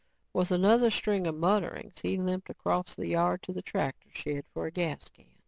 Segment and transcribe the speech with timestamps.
[0.33, 4.65] With another string of mutterings, he limped across the yard to the tractor shed for
[4.65, 5.27] a gas can.